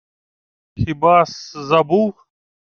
—Хіба-с 0.75 1.53
забув? 1.57 2.25